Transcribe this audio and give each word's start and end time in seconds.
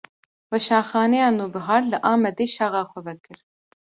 Weşanxaneya 0.49 1.29
Nûbihar, 1.37 1.83
li 1.91 1.97
Amedê 2.11 2.45
şaxa 2.55 2.83
xwe 2.89 2.99
vekir 3.07 3.37